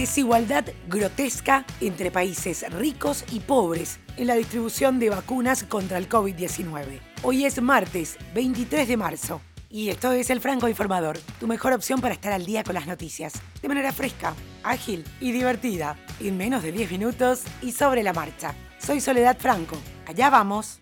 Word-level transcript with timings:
Desigualdad 0.00 0.64
grotesca 0.88 1.66
entre 1.78 2.10
países 2.10 2.64
ricos 2.72 3.22
y 3.32 3.40
pobres 3.40 4.00
en 4.16 4.28
la 4.28 4.34
distribución 4.34 4.98
de 4.98 5.10
vacunas 5.10 5.62
contra 5.64 5.98
el 5.98 6.08
COVID-19. 6.08 7.00
Hoy 7.22 7.44
es 7.44 7.60
martes 7.60 8.16
23 8.34 8.88
de 8.88 8.96
marzo 8.96 9.42
y 9.68 9.90
esto 9.90 10.12
es 10.12 10.30
el 10.30 10.40
Franco 10.40 10.68
Informador, 10.68 11.18
tu 11.38 11.46
mejor 11.46 11.74
opción 11.74 12.00
para 12.00 12.14
estar 12.14 12.32
al 12.32 12.46
día 12.46 12.64
con 12.64 12.76
las 12.76 12.86
noticias, 12.86 13.34
de 13.60 13.68
manera 13.68 13.92
fresca, 13.92 14.34
ágil 14.62 15.04
y 15.20 15.32
divertida, 15.32 15.98
en 16.18 16.38
menos 16.38 16.62
de 16.62 16.72
10 16.72 16.92
minutos 16.92 17.42
y 17.60 17.72
sobre 17.72 18.02
la 18.02 18.14
marcha. 18.14 18.54
Soy 18.78 19.02
Soledad 19.02 19.36
Franco, 19.38 19.76
allá 20.06 20.30
vamos. 20.30 20.80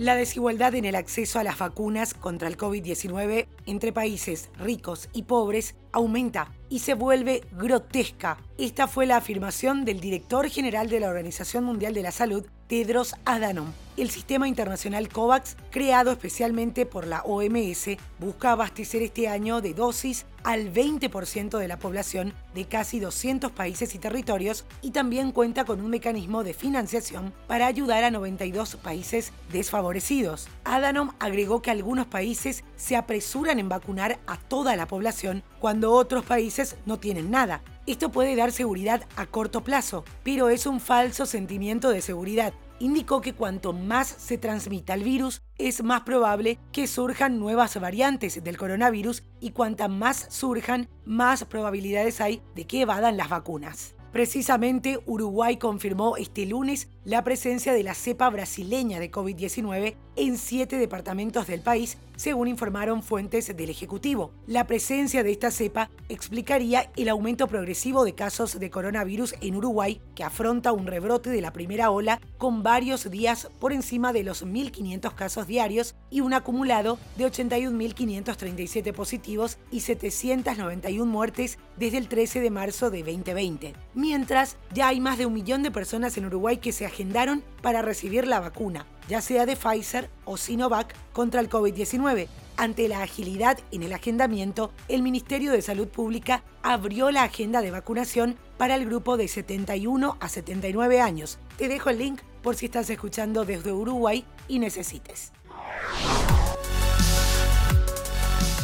La 0.00 0.16
desigualdad 0.16 0.74
en 0.76 0.86
el 0.86 0.94
acceso 0.94 1.38
a 1.38 1.44
las 1.44 1.58
vacunas 1.58 2.14
contra 2.14 2.48
el 2.48 2.56
COVID-19 2.56 3.48
entre 3.66 3.92
países 3.92 4.48
ricos 4.58 5.10
y 5.12 5.24
pobres 5.24 5.74
aumenta 5.92 6.54
y 6.70 6.78
se 6.78 6.94
vuelve 6.94 7.44
grotesca. 7.52 8.38
Esta 8.56 8.88
fue 8.88 9.04
la 9.04 9.18
afirmación 9.18 9.84
del 9.84 10.00
director 10.00 10.48
general 10.48 10.88
de 10.88 11.00
la 11.00 11.08
Organización 11.10 11.64
Mundial 11.64 11.92
de 11.92 12.00
la 12.00 12.12
Salud, 12.12 12.46
Tedros 12.66 13.14
Adhanom. 13.26 13.74
El 13.96 14.08
sistema 14.08 14.46
internacional 14.46 15.08
COVAX, 15.08 15.56
creado 15.70 16.12
especialmente 16.12 16.86
por 16.86 17.06
la 17.06 17.22
OMS, 17.22 17.96
busca 18.18 18.52
abastecer 18.52 19.02
este 19.02 19.28
año 19.28 19.60
de 19.60 19.74
dosis 19.74 20.26
al 20.44 20.72
20% 20.72 21.58
de 21.58 21.68
la 21.68 21.78
población 21.78 22.32
de 22.54 22.64
casi 22.64 23.00
200 23.00 23.50
países 23.52 23.94
y 23.94 23.98
territorios 23.98 24.64
y 24.80 24.92
también 24.92 25.32
cuenta 25.32 25.64
con 25.64 25.80
un 25.80 25.90
mecanismo 25.90 26.44
de 26.44 26.54
financiación 26.54 27.34
para 27.46 27.66
ayudar 27.66 28.04
a 28.04 28.10
92 28.10 28.76
países 28.76 29.32
desfavorecidos. 29.52 30.48
Adhanom 30.64 31.10
agregó 31.18 31.60
que 31.60 31.72
algunos 31.72 32.06
países 32.06 32.64
se 32.76 32.96
apresuran 32.96 33.58
en 33.58 33.68
vacunar 33.68 34.18
a 34.26 34.38
toda 34.38 34.76
la 34.76 34.86
población 34.86 35.42
cuando 35.58 35.92
otros 35.92 36.24
países 36.24 36.76
no 36.86 36.98
tienen 36.98 37.30
nada. 37.30 37.62
Esto 37.86 38.12
puede 38.12 38.36
dar 38.36 38.52
seguridad 38.52 39.02
a 39.16 39.26
corto 39.26 39.64
plazo, 39.64 40.04
pero 40.22 40.48
es 40.48 40.64
un 40.64 40.80
falso 40.80 41.26
sentimiento 41.26 41.90
de 41.90 42.02
seguridad. 42.02 42.54
Indicó 42.82 43.20
que 43.20 43.34
cuanto 43.34 43.74
más 43.74 44.08
se 44.08 44.38
transmita 44.38 44.94
el 44.94 45.04
virus, 45.04 45.42
es 45.58 45.82
más 45.82 46.00
probable 46.00 46.58
que 46.72 46.86
surjan 46.86 47.38
nuevas 47.38 47.78
variantes 47.78 48.42
del 48.42 48.56
coronavirus 48.56 49.22
y 49.38 49.50
cuanta 49.50 49.86
más 49.86 50.26
surjan, 50.30 50.88
más 51.04 51.44
probabilidades 51.44 52.22
hay 52.22 52.42
de 52.54 52.66
que 52.66 52.80
evadan 52.80 53.18
las 53.18 53.28
vacunas. 53.28 53.96
Precisamente, 54.12 54.98
Uruguay 55.04 55.58
confirmó 55.58 56.16
este 56.16 56.46
lunes 56.46 56.88
la 57.04 57.24
presencia 57.24 57.72
de 57.72 57.82
la 57.82 57.94
cepa 57.94 58.28
brasileña 58.28 59.00
de 59.00 59.10
COVID-19 59.10 59.96
en 60.16 60.36
siete 60.36 60.76
departamentos 60.76 61.46
del 61.46 61.62
país, 61.62 61.96
según 62.16 62.48
informaron 62.48 63.02
fuentes 63.02 63.56
del 63.56 63.70
Ejecutivo. 63.70 64.32
La 64.46 64.66
presencia 64.66 65.22
de 65.22 65.30
esta 65.30 65.50
cepa 65.50 65.90
explicaría 66.10 66.90
el 66.96 67.08
aumento 67.08 67.46
progresivo 67.46 68.04
de 68.04 68.14
casos 68.14 68.60
de 68.60 68.68
coronavirus 68.68 69.34
en 69.40 69.56
Uruguay, 69.56 70.00
que 70.14 70.24
afronta 70.24 70.72
un 70.72 70.86
rebrote 70.86 71.30
de 71.30 71.40
la 71.40 71.54
primera 71.54 71.90
ola 71.90 72.20
con 72.36 72.62
varios 72.62 73.10
días 73.10 73.48
por 73.58 73.72
encima 73.72 74.12
de 74.12 74.24
los 74.24 74.44
1.500 74.44 75.14
casos 75.14 75.46
diarios 75.46 75.94
y 76.10 76.20
un 76.20 76.34
acumulado 76.34 76.98
de 77.16 77.24
81.537 77.24 78.92
positivos 78.92 79.56
y 79.70 79.80
791 79.80 81.10
muertes 81.10 81.58
desde 81.78 81.96
el 81.96 82.08
13 82.08 82.40
de 82.40 82.50
marzo 82.50 82.90
de 82.90 83.02
2020. 83.02 83.74
Mientras, 83.94 84.58
ya 84.74 84.88
hay 84.88 85.00
más 85.00 85.16
de 85.16 85.24
un 85.24 85.32
millón 85.32 85.62
de 85.62 85.70
personas 85.70 86.18
en 86.18 86.26
Uruguay 86.26 86.58
que 86.58 86.72
se 86.72 86.89
agendaron 86.90 87.42
para 87.62 87.82
recibir 87.82 88.26
la 88.26 88.40
vacuna, 88.40 88.86
ya 89.08 89.20
sea 89.20 89.46
de 89.46 89.56
Pfizer 89.56 90.10
o 90.24 90.36
Sinovac, 90.36 90.94
contra 91.12 91.40
el 91.40 91.48
COVID-19. 91.48 92.28
Ante 92.56 92.88
la 92.88 93.02
agilidad 93.02 93.58
en 93.72 93.82
el 93.82 93.92
agendamiento, 93.94 94.70
el 94.88 95.02
Ministerio 95.02 95.52
de 95.52 95.62
Salud 95.62 95.88
Pública 95.88 96.42
abrió 96.62 97.10
la 97.10 97.22
agenda 97.22 97.62
de 97.62 97.70
vacunación 97.70 98.36
para 98.58 98.74
el 98.74 98.84
grupo 98.84 99.16
de 99.16 99.28
71 99.28 100.18
a 100.20 100.28
79 100.28 101.00
años. 101.00 101.38
Te 101.56 101.68
dejo 101.68 101.88
el 101.88 101.98
link 101.98 102.20
por 102.42 102.56
si 102.56 102.66
estás 102.66 102.90
escuchando 102.90 103.46
desde 103.46 103.72
Uruguay 103.72 104.26
y 104.46 104.58
necesites. 104.58 105.32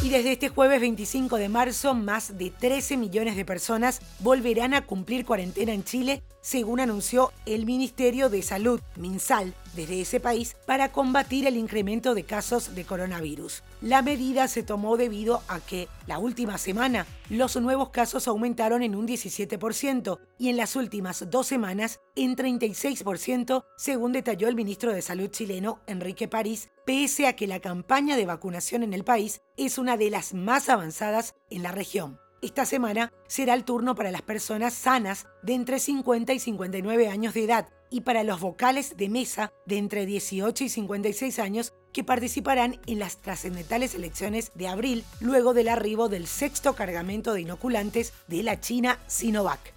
Y 0.07 0.09
desde 0.09 0.31
este 0.31 0.47
jueves 0.47 0.79
25 0.79 1.35
de 1.35 1.49
marzo, 1.49 1.93
más 1.93 2.37
de 2.37 2.49
13 2.49 2.95
millones 2.95 3.35
de 3.35 3.43
personas 3.43 3.99
volverán 4.19 4.73
a 4.73 4.85
cumplir 4.85 5.25
cuarentena 5.25 5.73
en 5.73 5.83
Chile, 5.83 6.23
según 6.39 6.79
anunció 6.79 7.33
el 7.45 7.65
Ministerio 7.65 8.29
de 8.29 8.41
Salud, 8.41 8.79
MinSal, 8.95 9.53
desde 9.77 10.01
ese 10.01 10.19
país, 10.19 10.57
para 10.65 10.91
combatir 10.91 11.47
el 11.47 11.55
incremento 11.55 12.13
de 12.13 12.23
casos 12.23 12.75
de 12.75 12.83
coronavirus. 12.83 13.63
La 13.81 14.01
medida 14.01 14.49
se 14.49 14.63
tomó 14.63 14.97
debido 14.97 15.41
a 15.47 15.61
que 15.61 15.87
la 16.05 16.19
última 16.19 16.57
semana 16.57 17.07
los 17.29 17.55
nuevos 17.55 17.89
casos 17.89 18.27
aumentaron 18.27 18.83
en 18.83 18.95
un 18.95 19.07
17% 19.07 20.19
y 20.37 20.49
en 20.49 20.57
las 20.57 20.75
últimas 20.75 21.29
dos 21.29 21.47
semanas 21.47 22.01
en 22.15 22.35
36%, 22.35 23.63
según 23.77 24.11
detalló 24.11 24.49
el 24.49 24.55
ministro 24.55 24.91
de 24.91 25.01
Salud 25.01 25.29
chileno, 25.29 25.79
Enrique 25.87 26.27
París, 26.27 26.69
pese 26.85 27.27
a 27.27 27.35
que 27.35 27.47
la 27.47 27.59
campaña 27.59 28.17
de 28.17 28.25
vacunación 28.25 28.83
en 28.83 28.93
el 28.93 29.03
país 29.03 29.41
es 29.55 29.77
una 29.77 29.95
de 29.95 30.09
las 30.09 30.33
más 30.33 30.67
avanzadas 30.69 31.35
en 31.49 31.63
la 31.63 31.71
región. 31.71 32.19
Esta 32.41 32.65
semana 32.65 33.11
será 33.27 33.55
el 33.55 33.63
turno 33.63 33.95
para 33.95 34.11
las 34.11 34.21
personas 34.21 34.75
sanas 34.75 35.25
de 35.41 35.55
entre 35.55 35.79
50 35.79 36.33
y 36.33 36.39
59 36.39 37.09
años 37.09 37.33
de 37.33 37.43
edad 37.43 37.69
y 37.89 38.01
para 38.01 38.23
los 38.23 38.39
vocales 38.39 38.95
de 38.95 39.09
mesa 39.09 39.51
de 39.65 39.77
entre 39.77 40.05
18 40.05 40.63
y 40.63 40.69
56 40.69 41.39
años 41.39 41.73
que 41.93 42.03
participarán 42.03 42.79
en 42.85 42.99
las 42.99 43.17
trascendentales 43.17 43.95
elecciones 43.95 44.51
de 44.53 44.67
abril 44.67 45.03
luego 45.19 45.55
del 45.55 45.67
arribo 45.67 46.09
del 46.09 46.27
sexto 46.27 46.75
cargamento 46.75 47.33
de 47.33 47.41
inoculantes 47.41 48.13
de 48.27 48.43
la 48.43 48.59
China 48.59 48.99
Sinovac. 49.07 49.76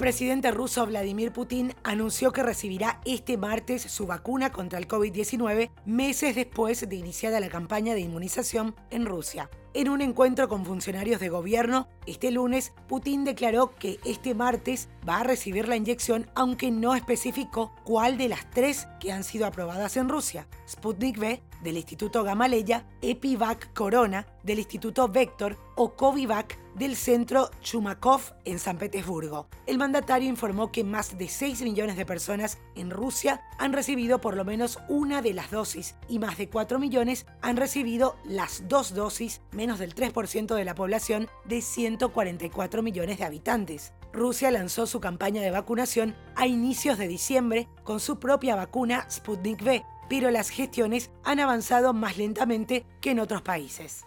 Presidente 0.00 0.50
ruso 0.50 0.86
Vladimir 0.86 1.30
Putin 1.30 1.74
anunció 1.84 2.32
que 2.32 2.42
recibirá 2.42 3.02
este 3.04 3.36
martes 3.36 3.82
su 3.82 4.06
vacuna 4.06 4.50
contra 4.50 4.78
el 4.78 4.88
COVID-19 4.88 5.70
meses 5.84 6.34
después 6.34 6.88
de 6.88 6.96
iniciada 6.96 7.38
la 7.38 7.50
campaña 7.50 7.92
de 7.92 8.00
inmunización 8.00 8.74
en 8.88 9.04
Rusia. 9.04 9.50
En 9.72 9.88
un 9.88 10.02
encuentro 10.02 10.48
con 10.48 10.64
funcionarios 10.64 11.20
de 11.20 11.28
gobierno, 11.28 11.86
este 12.04 12.32
lunes, 12.32 12.72
Putin 12.88 13.24
declaró 13.24 13.72
que 13.76 14.00
este 14.04 14.34
martes 14.34 14.88
va 15.08 15.18
a 15.20 15.22
recibir 15.22 15.68
la 15.68 15.76
inyección, 15.76 16.28
aunque 16.34 16.72
no 16.72 16.96
especificó 16.96 17.72
cuál 17.84 18.18
de 18.18 18.28
las 18.28 18.50
tres 18.50 18.88
que 18.98 19.12
han 19.12 19.22
sido 19.22 19.46
aprobadas 19.46 19.96
en 19.96 20.08
Rusia. 20.08 20.48
Sputnik 20.68 21.18
V 21.18 21.40
del 21.62 21.76
Instituto 21.76 22.24
Gamaleya, 22.24 22.84
Epivac 23.00 23.72
Corona 23.72 24.26
del 24.42 24.58
Instituto 24.58 25.06
Vector 25.08 25.56
o 25.76 25.94
Covivac 25.94 26.58
del 26.74 26.96
Centro 26.96 27.50
Chumakov 27.62 28.20
en 28.44 28.58
San 28.58 28.78
Petersburgo. 28.78 29.48
El 29.66 29.78
mandatario 29.78 30.28
informó 30.28 30.70
que 30.70 30.84
más 30.84 31.18
de 31.18 31.28
6 31.28 31.62
millones 31.62 31.96
de 31.96 32.06
personas 32.06 32.58
en 32.74 32.90
Rusia 32.90 33.42
han 33.58 33.72
recibido 33.72 34.20
por 34.20 34.36
lo 34.36 34.44
menos 34.44 34.78
una 34.88 35.20
de 35.22 35.34
las 35.34 35.50
dosis 35.50 35.96
y 36.08 36.18
más 36.18 36.38
de 36.38 36.48
4 36.48 36.78
millones 36.78 37.26
han 37.42 37.56
recibido 37.56 38.16
las 38.24 38.68
dos 38.68 38.94
dosis, 38.94 39.40
menos 39.60 39.78
del 39.78 39.94
3% 39.94 40.54
de 40.54 40.64
la 40.64 40.74
población 40.74 41.28
de 41.44 41.60
144 41.60 42.82
millones 42.82 43.18
de 43.18 43.24
habitantes. 43.26 43.92
Rusia 44.10 44.50
lanzó 44.50 44.86
su 44.86 45.00
campaña 45.00 45.42
de 45.42 45.50
vacunación 45.50 46.16
a 46.34 46.46
inicios 46.46 46.96
de 46.96 47.06
diciembre 47.06 47.68
con 47.84 48.00
su 48.00 48.18
propia 48.18 48.56
vacuna 48.56 49.06
Sputnik 49.10 49.60
V, 49.60 49.84
pero 50.08 50.30
las 50.30 50.48
gestiones 50.48 51.10
han 51.24 51.40
avanzado 51.40 51.92
más 51.92 52.16
lentamente 52.16 52.86
que 53.02 53.10
en 53.10 53.20
otros 53.20 53.42
países. 53.42 54.06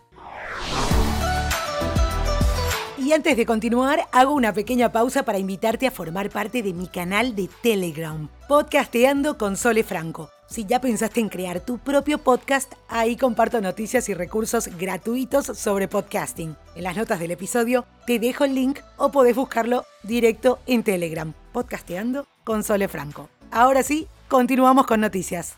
Y 2.97 3.11
antes 3.11 3.37
de 3.37 3.45
continuar, 3.45 4.07
hago 4.11 4.33
una 4.33 4.53
pequeña 4.53 4.91
pausa 4.91 5.21
para 5.21 5.37
invitarte 5.37 5.85
a 5.85 5.91
formar 5.91 6.31
parte 6.31 6.63
de 6.63 6.73
mi 6.73 6.87
canal 6.87 7.35
de 7.35 7.47
Telegram, 7.61 8.27
Podcasteando 8.47 9.37
con 9.37 9.55
Sole 9.55 9.83
Franco. 9.83 10.32
Si 10.53 10.65
ya 10.65 10.79
pensaste 10.79 11.19
en 11.19 11.29
crear 11.29 11.61
tu 11.61 11.79
propio 11.79 12.19
podcast, 12.19 12.73
ahí 12.87 13.17
comparto 13.17 13.59
noticias 13.59 14.07
y 14.09 14.13
recursos 14.13 14.67
gratuitos 14.77 15.47
sobre 15.47 15.87
podcasting. 15.87 16.55
En 16.75 16.83
las 16.83 16.95
notas 16.95 17.19
del 17.19 17.31
episodio 17.31 17.85
te 18.05 18.19
dejo 18.19 18.43
el 18.43 18.53
link 18.53 18.77
o 18.97 19.09
podés 19.09 19.35
buscarlo 19.35 19.83
directo 20.03 20.59
en 20.67 20.83
Telegram, 20.83 21.33
Podcasteando 21.53 22.27
con 22.43 22.63
Sole 22.63 22.87
Franco. 22.87 23.29
Ahora 23.49 23.81
sí, 23.81 24.07
continuamos 24.27 24.85
con 24.85 25.01
noticias 25.01 25.57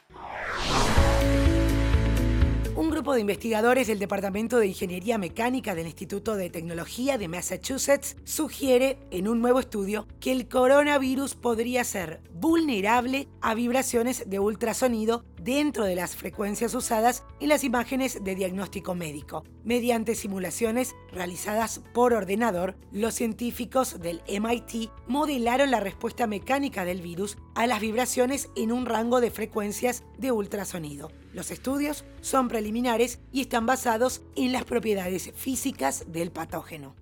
grupo 3.05 3.13
de 3.13 3.21
investigadores 3.21 3.85
del 3.85 3.99
Departamento 3.99 4.57
de 4.57 4.65
Ingeniería 4.65 5.19
Mecánica 5.19 5.75
del 5.75 5.85
Instituto 5.85 6.35
de 6.35 6.49
Tecnología 6.49 7.19
de 7.19 7.27
Massachusetts 7.27 8.15
sugiere 8.23 8.97
en 9.11 9.27
un 9.27 9.43
nuevo 9.43 9.59
estudio 9.59 10.07
que 10.19 10.31
el 10.31 10.47
coronavirus 10.47 11.35
podría 11.35 11.83
ser 11.83 12.19
vulnerable 12.33 13.27
a 13.41 13.53
vibraciones 13.53 14.27
de 14.27 14.39
ultrasonido 14.39 15.23
dentro 15.45 15.85
de 15.85 15.95
las 15.95 16.15
frecuencias 16.15 16.73
usadas 16.73 17.23
en 17.39 17.49
las 17.49 17.63
imágenes 17.63 18.23
de 18.23 18.33
diagnóstico 18.33 18.95
médico. 18.95 19.43
Mediante 19.63 20.15
simulaciones 20.15 20.95
realizadas 21.11 21.81
por 21.93 22.13
ordenador, 22.13 22.75
los 22.91 23.13
científicos 23.13 23.99
del 23.99 24.23
MIT 24.27 24.89
modelaron 25.07 25.69
la 25.69 25.79
respuesta 25.79 26.25
mecánica 26.25 26.83
del 26.83 27.01
virus 27.01 27.37
a 27.53 27.67
las 27.67 27.79
vibraciones 27.79 28.49
en 28.55 28.71
un 28.71 28.87
rango 28.87 29.21
de 29.21 29.29
frecuencias 29.29 30.03
de 30.17 30.31
ultrasonido. 30.31 31.11
Los 31.31 31.51
estudios 31.51 32.05
son 32.21 32.47
preliminares 32.47 33.19
y 33.31 33.41
están 33.41 33.67
basados 33.67 34.23
en 34.35 34.51
las 34.51 34.63
propiedades 34.63 35.31
físicas 35.35 36.05
del 36.07 36.31
patógeno. 36.31 36.95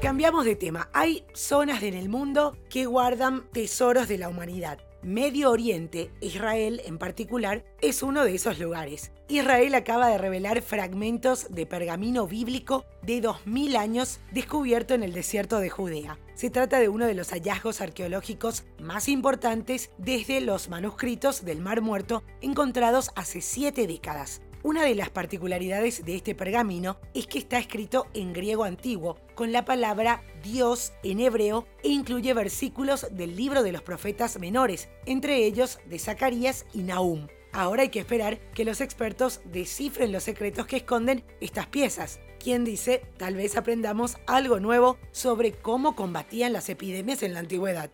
Cambiamos 0.00 0.44
de 0.44 0.54
tema. 0.54 0.88
Hay 0.92 1.24
zonas 1.34 1.82
en 1.82 1.94
el 1.94 2.08
mundo 2.08 2.56
que 2.70 2.86
guardan 2.86 3.50
tesoros 3.52 4.06
de 4.06 4.18
la 4.18 4.28
humanidad. 4.28 4.78
Medio 5.02 5.50
Oriente, 5.50 6.12
Israel 6.20 6.80
en 6.84 6.96
particular, 6.96 7.64
es 7.80 8.04
uno 8.04 8.24
de 8.24 8.36
esos 8.36 8.60
lugares. 8.60 9.10
Israel 9.28 9.74
acaba 9.74 10.08
de 10.08 10.18
revelar 10.18 10.62
fragmentos 10.62 11.48
de 11.50 11.66
pergamino 11.66 12.28
bíblico 12.28 12.84
de 13.02 13.20
2000 13.20 13.76
años 13.76 14.20
descubierto 14.30 14.94
en 14.94 15.02
el 15.02 15.12
desierto 15.12 15.58
de 15.58 15.70
Judea. 15.70 16.18
Se 16.34 16.50
trata 16.50 16.78
de 16.78 16.88
uno 16.88 17.06
de 17.06 17.14
los 17.14 17.30
hallazgos 17.30 17.80
arqueológicos 17.80 18.62
más 18.80 19.08
importantes 19.08 19.90
desde 19.98 20.40
los 20.40 20.68
manuscritos 20.68 21.44
del 21.44 21.60
Mar 21.60 21.80
Muerto 21.80 22.22
encontrados 22.40 23.10
hace 23.16 23.40
siete 23.40 23.88
décadas. 23.88 24.40
Una 24.64 24.84
de 24.84 24.94
las 24.94 25.10
particularidades 25.10 26.04
de 26.04 26.14
este 26.14 26.36
pergamino 26.36 26.96
es 27.14 27.26
que 27.26 27.38
está 27.38 27.58
escrito 27.58 28.06
en 28.14 28.32
griego 28.32 28.62
antiguo, 28.62 29.18
con 29.34 29.50
la 29.50 29.64
palabra 29.64 30.22
Dios 30.44 30.92
en 31.02 31.18
hebreo 31.18 31.66
e 31.82 31.88
incluye 31.88 32.32
versículos 32.32 33.08
del 33.10 33.34
libro 33.34 33.64
de 33.64 33.72
los 33.72 33.82
profetas 33.82 34.38
menores, 34.38 34.88
entre 35.04 35.44
ellos 35.44 35.80
de 35.86 35.98
Zacarías 35.98 36.64
y 36.72 36.82
Nahum. 36.84 37.26
Ahora 37.52 37.82
hay 37.82 37.88
que 37.88 37.98
esperar 37.98 38.38
que 38.54 38.64
los 38.64 38.80
expertos 38.80 39.40
descifren 39.44 40.12
los 40.12 40.22
secretos 40.22 40.66
que 40.66 40.76
esconden 40.76 41.24
estas 41.40 41.66
piezas. 41.66 42.20
Quien 42.38 42.64
dice, 42.64 43.02
tal 43.18 43.34
vez 43.34 43.56
aprendamos 43.56 44.16
algo 44.28 44.60
nuevo 44.60 44.96
sobre 45.10 45.52
cómo 45.52 45.96
combatían 45.96 46.52
las 46.52 46.68
epidemias 46.68 47.24
en 47.24 47.34
la 47.34 47.40
antigüedad. 47.40 47.90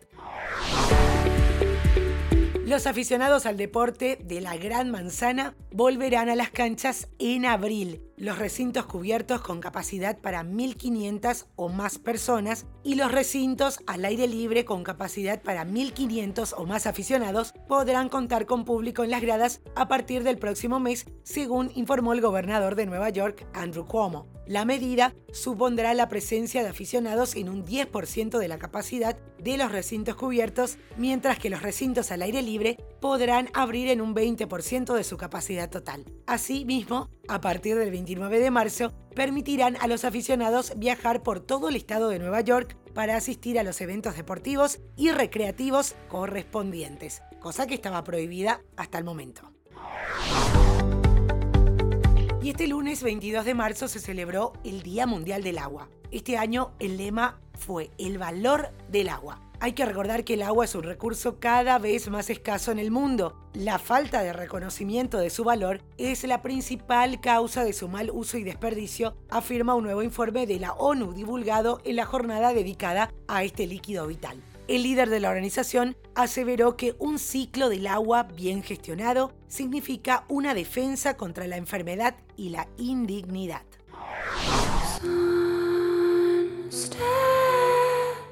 Los 2.69 2.85
aficionados 2.85 3.47
al 3.47 3.57
deporte 3.57 4.19
de 4.23 4.41
la 4.41 4.55
Gran 4.55 4.91
Manzana 4.91 5.55
volverán 5.71 6.29
a 6.29 6.35
las 6.35 6.51
canchas 6.51 7.07
en 7.17 7.47
abril. 7.47 8.03
Los 8.19 8.37
recintos 8.37 8.85
cubiertos 8.85 9.39
con 9.39 9.61
capacidad 9.61 10.17
para 10.17 10.43
1.500 10.43 11.45
o 11.55 11.69
más 11.69 11.99
personas 11.99 12.65
y 12.83 12.95
los 12.95 13.13
recintos 13.13 13.79
al 13.87 14.03
aire 14.03 14.27
libre 14.27 14.65
con 14.65 14.83
capacidad 14.83 15.41
para 15.41 15.65
1.500 15.65 16.53
o 16.57 16.65
más 16.65 16.85
aficionados 16.85 17.53
podrán 17.69 18.09
contar 18.09 18.45
con 18.45 18.65
público 18.65 19.05
en 19.05 19.11
las 19.11 19.21
gradas 19.21 19.61
a 19.73 19.87
partir 19.87 20.25
del 20.25 20.37
próximo 20.37 20.81
mes, 20.81 21.05
según 21.23 21.71
informó 21.75 22.11
el 22.11 22.19
gobernador 22.19 22.75
de 22.75 22.87
Nueva 22.87 23.09
York, 23.09 23.47
Andrew 23.53 23.85
Cuomo. 23.85 24.27
La 24.49 24.65
medida 24.65 25.13
supondrá 25.31 25.93
la 25.93 26.09
presencia 26.09 26.61
de 26.61 26.69
aficionados 26.69 27.35
en 27.35 27.47
un 27.47 27.65
10% 27.65 28.37
de 28.37 28.47
la 28.49 28.59
capacidad 28.59 29.15
de 29.37 29.57
los 29.57 29.71
recintos 29.71 30.15
cubiertos, 30.15 30.77
mientras 30.97 31.39
que 31.39 31.49
los 31.49 31.61
recintos 31.61 32.11
al 32.11 32.23
aire 32.23 32.41
libre 32.41 32.77
podrán 32.99 33.49
abrir 33.53 33.89
en 33.89 34.01
un 34.01 34.15
20% 34.15 34.93
de 34.93 35.03
su 35.03 35.17
capacidad 35.17 35.69
total. 35.69 36.05
Asimismo, 36.27 37.09
a 37.27 37.41
partir 37.41 37.77
del 37.77 37.91
29 37.91 38.39
de 38.39 38.51
marzo, 38.51 38.93
permitirán 39.15 39.77
a 39.79 39.87
los 39.87 40.05
aficionados 40.05 40.73
viajar 40.77 41.23
por 41.23 41.39
todo 41.39 41.69
el 41.69 41.75
estado 41.75 42.09
de 42.09 42.19
Nueva 42.19 42.41
York 42.41 42.77
para 42.93 43.15
asistir 43.15 43.59
a 43.59 43.63
los 43.63 43.81
eventos 43.81 44.15
deportivos 44.15 44.79
y 44.95 45.11
recreativos 45.11 45.95
correspondientes, 46.07 47.21
cosa 47.39 47.67
que 47.67 47.75
estaba 47.75 48.03
prohibida 48.03 48.61
hasta 48.75 48.97
el 48.97 49.03
momento. 49.03 49.51
Y 52.41 52.51
este 52.51 52.67
lunes 52.67 53.03
22 53.03 53.43
de 53.43 53.53
marzo 53.53 53.87
se 53.87 53.99
celebró 53.99 54.53
el 54.63 54.81
Día 54.81 55.05
Mundial 55.05 55.43
del 55.43 55.57
Agua. 55.57 55.89
Este 56.11 56.37
año 56.37 56.71
el 56.79 56.97
lema 56.97 57.39
fue 57.53 57.91
el 57.97 58.17
valor 58.17 58.69
del 58.89 59.09
agua. 59.09 59.48
Hay 59.61 59.73
que 59.73 59.85
recordar 59.85 60.23
que 60.23 60.35
el 60.35 60.41
agua 60.41 60.63
es 60.63 60.73
un 60.73 60.83
recurso 60.83 61.37
cada 61.39 61.79
vez 61.79 62.09
más 62.09 62.29
escaso 62.29 62.71
en 62.71 62.79
el 62.79 62.91
mundo. 62.91 63.35
La 63.53 63.77
falta 63.77 64.23
de 64.23 64.31
reconocimiento 64.31 65.17
de 65.17 65.29
su 65.29 65.43
valor 65.43 65.81
es 65.97 66.23
la 66.23 66.41
principal 66.41 67.19
causa 67.19 67.65
de 67.65 67.73
su 67.73 67.89
mal 67.89 68.09
uso 68.09 68.37
y 68.37 68.43
desperdicio, 68.43 69.17
afirma 69.29 69.75
un 69.75 69.83
nuevo 69.83 70.01
informe 70.01 70.47
de 70.47 70.59
la 70.59 70.71
ONU 70.73 71.11
divulgado 71.11 71.81
en 71.83 71.97
la 71.97 72.05
jornada 72.05 72.53
dedicada 72.53 73.11
a 73.27 73.43
este 73.43 73.67
líquido 73.67 74.07
vital. 74.07 74.41
El 74.69 74.83
líder 74.83 75.09
de 75.09 75.19
la 75.19 75.29
organización 75.29 75.97
aseveró 76.15 76.77
que 76.77 76.95
un 76.97 77.19
ciclo 77.19 77.67
del 77.67 77.87
agua 77.87 78.23
bien 78.23 78.63
gestionado 78.63 79.33
significa 79.49 80.23
una 80.29 80.53
defensa 80.53 81.17
contra 81.17 81.47
la 81.47 81.57
enfermedad 81.57 82.15
y 82.37 82.49
la 82.49 82.69
indignidad. 82.77 83.63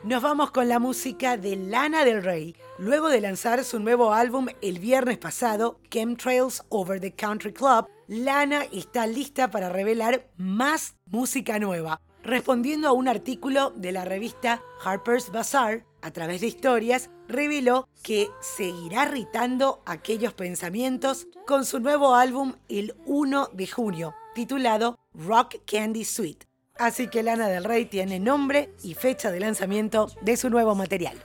Nos 0.03 0.21
vamos 0.21 0.51
con 0.51 0.69
la 0.69 0.79
música 0.79 1.37
de 1.37 1.55
Lana 1.55 2.05
del 2.05 2.23
Rey. 2.23 2.55
Luego 2.77 3.09
de 3.09 3.19
lanzar 3.19 3.63
su 3.63 3.79
nuevo 3.79 4.13
álbum 4.13 4.47
el 4.61 4.79
viernes 4.79 5.17
pasado, 5.17 5.79
Chemtrails 5.89 6.63
Over 6.69 7.01
the 7.01 7.13
Country 7.13 7.51
Club, 7.51 7.87
Lana 8.07 8.63
está 8.71 9.07
lista 9.07 9.49
para 9.49 9.69
revelar 9.69 10.29
más 10.37 10.95
música 11.07 11.57
nueva. 11.57 11.99
Respondiendo 12.23 12.87
a 12.87 12.91
un 12.91 13.07
artículo 13.07 13.71
de 13.71 13.91
la 13.91 14.05
revista 14.05 14.61
Harper's 14.83 15.31
Bazaar, 15.31 15.83
a 16.01 16.11
través 16.11 16.41
de 16.41 16.47
historias, 16.47 17.09
reveló 17.27 17.89
que 18.03 18.29
seguirá 18.39 19.07
irritando 19.07 19.81
aquellos 19.85 20.33
pensamientos 20.33 21.27
con 21.47 21.65
su 21.65 21.79
nuevo 21.79 22.15
álbum 22.15 22.53
el 22.69 22.95
1 23.07 23.49
de 23.51 23.67
junio, 23.67 24.13
titulado 24.35 24.99
Rock 25.13 25.55
Candy 25.65 26.05
Sweet. 26.05 26.46
Así 26.79 27.07
que 27.07 27.23
Lana 27.23 27.47
del 27.47 27.63
Rey 27.63 27.85
tiene 27.85 28.19
nombre 28.19 28.69
y 28.83 28.93
fecha 28.93 29.31
de 29.31 29.39
lanzamiento 29.39 30.11
de 30.21 30.37
su 30.37 30.49
nuevo 30.49 30.75
material. 30.75 31.17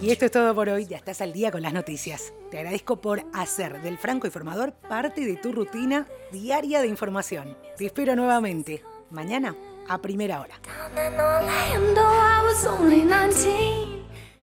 Y 0.00 0.10
esto 0.10 0.24
es 0.24 0.30
todo 0.32 0.54
por 0.54 0.68
hoy, 0.68 0.86
ya 0.86 0.96
estás 0.96 1.20
al 1.20 1.32
día 1.32 1.52
con 1.52 1.62
las 1.62 1.72
noticias. 1.72 2.32
Te 2.50 2.58
agradezco 2.58 3.00
por 3.00 3.24
hacer 3.32 3.80
del 3.82 3.98
Franco 3.98 4.26
Informador 4.26 4.72
parte 4.72 5.24
de 5.24 5.36
tu 5.36 5.52
rutina 5.52 6.08
diaria 6.32 6.80
de 6.82 6.88
información. 6.88 7.56
Te 7.76 7.86
espero 7.86 8.16
nuevamente 8.16 8.82
mañana 9.10 9.54
a 9.88 9.98
primera 9.98 10.40
hora. 10.40 10.60